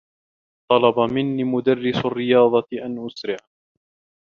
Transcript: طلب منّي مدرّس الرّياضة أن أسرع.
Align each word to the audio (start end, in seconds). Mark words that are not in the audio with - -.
طلب 0.71 0.99
منّي 0.99 1.43
مدرّس 1.43 2.05
الرّياضة 2.05 2.67
أن 2.73 3.05
أسرع. 3.05 3.37